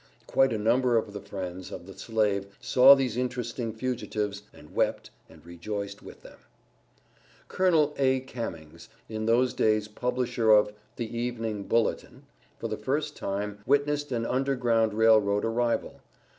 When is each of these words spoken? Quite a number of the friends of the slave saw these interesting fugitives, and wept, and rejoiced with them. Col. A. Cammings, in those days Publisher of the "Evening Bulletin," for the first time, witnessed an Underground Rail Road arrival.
Quite 0.25 0.51
a 0.51 0.57
number 0.57 0.97
of 0.97 1.13
the 1.13 1.21
friends 1.21 1.71
of 1.71 1.85
the 1.85 1.93
slave 1.93 2.57
saw 2.59 2.95
these 2.95 3.17
interesting 3.17 3.71
fugitives, 3.71 4.41
and 4.51 4.73
wept, 4.73 5.11
and 5.29 5.45
rejoiced 5.45 6.01
with 6.01 6.23
them. 6.23 6.39
Col. 7.47 7.93
A. 7.99 8.21
Cammings, 8.21 8.89
in 9.07 9.27
those 9.27 9.53
days 9.53 9.87
Publisher 9.87 10.49
of 10.53 10.73
the 10.95 11.15
"Evening 11.15 11.65
Bulletin," 11.65 12.23
for 12.57 12.67
the 12.67 12.77
first 12.77 13.15
time, 13.15 13.59
witnessed 13.67 14.11
an 14.11 14.25
Underground 14.25 14.95
Rail 14.95 15.21
Road 15.21 15.45
arrival. 15.45 16.01